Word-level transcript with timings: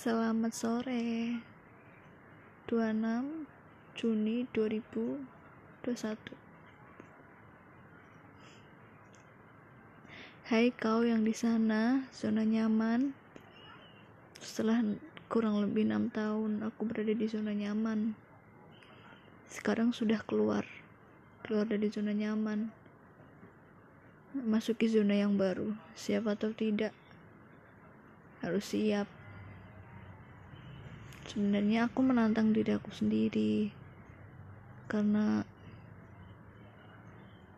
Selamat 0.00 0.56
sore. 0.56 1.36
26 2.72 3.44
Juni 4.00 4.48
2021 4.48 5.28
Hai 10.48 10.72
kau 10.72 11.04
yang 11.04 11.20
di 11.20 11.36
sana, 11.36 12.08
zona 12.16 12.48
nyaman. 12.48 13.12
Setelah 14.40 14.80
kurang 15.28 15.60
lebih 15.60 15.84
6 15.84 16.16
tahun 16.16 16.64
aku 16.64 16.80
berada 16.88 17.12
di 17.12 17.28
zona 17.28 17.52
nyaman 17.52 18.16
Sekarang 19.52 19.92
sudah 19.92 20.24
keluar. 20.24 20.64
Keluar 21.44 21.68
dari 21.68 21.92
zona 21.92 22.16
nyaman. 22.16 22.72
Masuki 24.32 24.88
zona 24.88 25.20
yang 25.20 25.36
baru 25.36 25.76
Siap 25.92 26.24
atau 26.24 26.56
tidak. 26.56 26.96
Harus 28.40 28.64
siap 28.64 29.19
sebenarnya 31.30 31.86
aku 31.86 32.02
menantang 32.02 32.50
diri 32.50 32.74
aku 32.74 32.90
sendiri. 32.90 33.70
Karena 34.90 35.46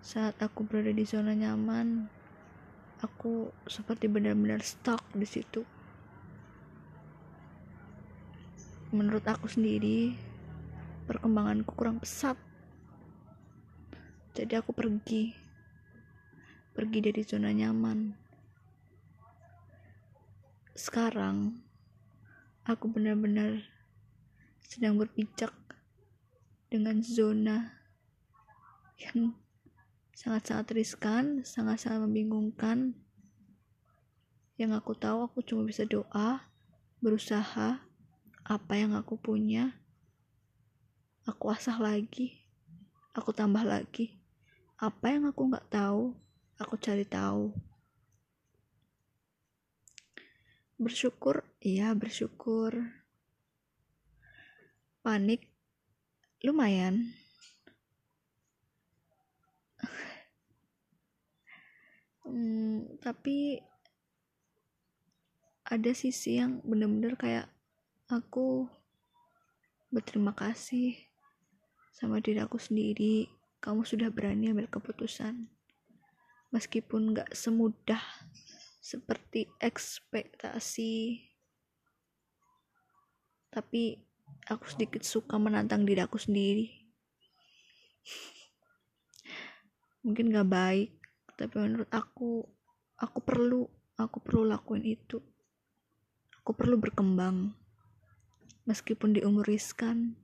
saat 0.00 0.40
aku 0.40 0.64
berada 0.64 0.88
di 0.88 1.04
zona 1.04 1.36
nyaman 1.36 2.08
aku 3.04 3.52
seperti 3.68 4.08
benar-benar 4.08 4.64
stuck 4.64 5.04
di 5.12 5.28
situ. 5.28 5.68
Menurut 8.88 9.28
aku 9.28 9.44
sendiri 9.52 10.16
perkembanganku 11.04 11.76
kurang 11.76 12.00
pesat. 12.00 12.40
Jadi 14.32 14.56
aku 14.56 14.72
pergi. 14.72 15.36
Pergi 16.72 16.98
dari 17.04 17.20
zona 17.20 17.52
nyaman. 17.52 18.16
Sekarang 20.72 21.67
aku 22.68 22.84
benar-benar 22.92 23.64
sedang 24.60 25.00
berpijak 25.00 25.56
dengan 26.68 27.00
zona 27.00 27.80
yang 29.00 29.32
sangat-sangat 30.12 30.76
riskan, 30.76 31.40
sangat-sangat 31.48 32.04
membingungkan. 32.04 32.92
Yang 34.60 34.84
aku 34.84 34.92
tahu 35.00 35.24
aku 35.24 35.40
cuma 35.40 35.64
bisa 35.64 35.88
doa, 35.88 36.44
berusaha, 37.00 37.80
apa 38.44 38.72
yang 38.76 38.92
aku 38.92 39.16
punya, 39.16 39.72
aku 41.24 41.48
asah 41.48 41.80
lagi, 41.80 42.36
aku 43.16 43.32
tambah 43.32 43.64
lagi. 43.64 44.20
Apa 44.76 45.16
yang 45.16 45.24
aku 45.24 45.48
nggak 45.48 45.72
tahu, 45.72 46.12
aku 46.60 46.76
cari 46.76 47.08
tahu. 47.08 47.48
Bersyukur, 50.78 51.42
iya 51.58 51.90
bersyukur. 51.98 52.70
Panik, 55.02 55.50
lumayan. 56.46 57.18
hmm, 62.28 63.02
tapi 63.02 63.58
ada 65.68 65.92
sisi 65.92 66.40
yang 66.40 66.60
bener-bener 66.62 67.16
kayak 67.18 67.48
aku 68.08 68.68
berterima 69.88 70.36
kasih 70.36 70.96
sama 71.92 72.20
diri 72.22 72.40
aku 72.40 72.60
sendiri 72.60 73.28
kamu 73.58 73.82
sudah 73.82 74.08
berani 74.12 74.52
ambil 74.52 74.68
keputusan 74.68 75.48
meskipun 76.54 77.16
gak 77.16 77.34
semudah 77.34 78.00
seperti 78.88 79.44
ekspektasi. 79.60 81.20
Tapi 83.52 84.00
aku 84.48 84.64
sedikit 84.64 85.04
suka 85.04 85.36
menantang 85.36 85.84
diri 85.84 86.00
aku 86.00 86.16
sendiri. 86.16 86.72
Mungkin 90.08 90.32
gak 90.32 90.48
baik 90.48 90.90
tapi 91.38 91.54
menurut 91.54 91.86
aku 91.92 92.42
aku 92.98 93.18
perlu 93.20 93.68
aku 94.00 94.24
perlu 94.24 94.48
lakuin 94.48 94.88
itu. 94.88 95.20
Aku 96.40 96.56
perlu 96.56 96.80
berkembang. 96.80 97.52
Meskipun 98.64 99.12
di 99.12 99.20
riskan 99.44 100.16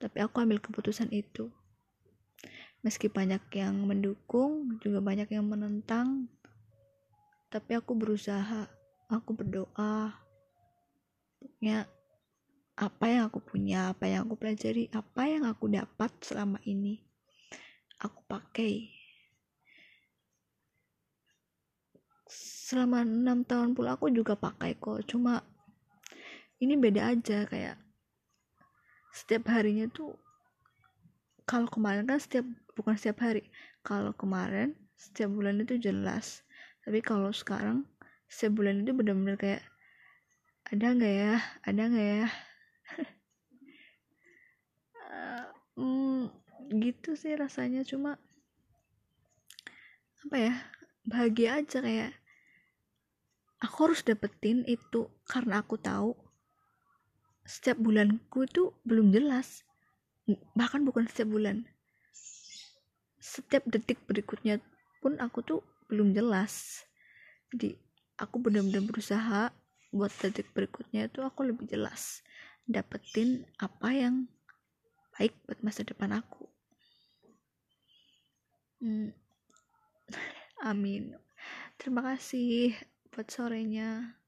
tapi 0.00 0.24
aku 0.24 0.40
ambil 0.40 0.64
keputusan 0.64 1.12
itu. 1.12 1.52
Meski 2.80 3.12
banyak 3.12 3.52
yang 3.52 3.84
mendukung 3.84 4.80
juga 4.80 5.04
banyak 5.04 5.28
yang 5.28 5.44
menentang 5.44 6.32
tapi 7.50 7.78
aku 7.78 7.92
berusaha 7.94 8.66
aku 9.10 9.30
berdoa. 9.36 10.12
Ya 11.62 11.86
apa 12.76 13.04
yang 13.08 13.32
aku 13.32 13.40
punya 13.40 13.96
apa 13.96 14.04
yang 14.04 14.28
aku 14.28 14.36
pelajari 14.36 14.92
apa 14.92 15.22
yang 15.24 15.48
aku 15.48 15.70
dapat 15.72 16.12
selama 16.20 16.60
ini 16.66 17.00
aku 18.02 18.20
pakai. 18.28 18.92
Selama 22.66 23.06
enam 23.06 23.46
tahun 23.46 23.78
pula 23.78 23.94
aku 23.94 24.10
juga 24.10 24.34
pakai 24.34 24.74
kok. 24.76 25.06
Cuma 25.06 25.40
ini 26.58 26.74
beda 26.74 27.14
aja 27.14 27.46
kayak 27.46 27.76
setiap 29.16 29.48
harinya 29.48 29.88
tuh 29.88 30.12
kalau 31.48 31.70
kemarin 31.70 32.04
kan 32.04 32.20
setiap 32.20 32.44
bukan 32.76 32.98
setiap 32.98 33.24
hari 33.24 33.48
kalau 33.80 34.12
kemarin 34.12 34.76
setiap 34.98 35.32
bulan 35.32 35.62
itu 35.62 35.78
jelas 35.80 36.44
tapi 36.86 37.02
kalau 37.02 37.34
sekarang 37.34 37.82
sebulan 38.30 38.86
itu 38.86 38.94
benar-benar 38.94 39.34
kayak 39.34 39.66
ada 40.70 40.86
nggak 40.94 41.14
ya? 41.18 41.34
Ada 41.66 41.82
nggak 41.90 42.08
ya? 42.14 42.28
Hmm, 45.74 46.30
gitu 46.86 47.18
sih 47.18 47.34
rasanya. 47.34 47.82
Cuma 47.82 48.22
apa 50.22 50.36
ya 50.38 50.54
bahagia 51.06 51.58
aja 51.58 51.82
kayak 51.82 52.14
aku 53.58 53.90
harus 53.90 54.06
dapetin 54.06 54.62
itu 54.70 55.10
karena 55.26 55.62
aku 55.66 55.78
tahu 55.78 56.14
setiap 57.46 57.78
bulanku 57.82 58.46
itu 58.46 58.74
belum 58.86 59.10
jelas. 59.10 59.66
Bahkan 60.54 60.86
bukan 60.86 61.10
setiap 61.10 61.34
bulan. 61.34 61.66
Setiap 63.18 63.66
detik 63.66 64.02
berikutnya 64.06 64.62
pun 65.02 65.18
aku 65.18 65.42
tuh 65.42 65.60
belum 65.86 66.14
jelas. 66.14 66.84
Jadi 67.50 67.78
aku 68.18 68.42
benar-benar 68.42 68.82
berusaha 68.86 69.52
buat 69.94 70.12
detik 70.20 70.50
berikutnya 70.52 71.08
itu 71.08 71.22
aku 71.22 71.46
lebih 71.46 71.64
jelas 71.70 72.20
dapetin 72.66 73.46
apa 73.62 73.94
yang 73.94 74.26
baik 75.14 75.32
buat 75.46 75.62
masa 75.62 75.86
depan 75.86 76.12
aku. 76.12 76.44
Hmm. 78.82 79.14
amin. 80.70 81.16
Terima 81.78 82.02
kasih 82.04 82.74
buat 83.14 83.30
sorenya. 83.30 84.18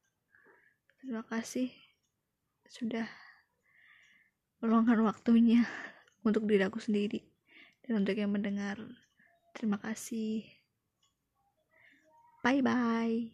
Terima 1.03 1.27
kasih 1.27 1.69
sudah 2.69 3.09
meluangkan 4.61 5.01
waktunya 5.05 5.65
untuk 6.27 6.47
diri 6.49 6.65
aku 6.65 6.81
sendiri 6.81 7.21
dan 7.85 8.05
untuk 8.05 8.17
yang 8.17 8.33
mendengar. 8.33 8.79
Terima 9.53 9.81
kasih 9.83 10.58
Bye 12.49 12.63
bye. 12.63 13.29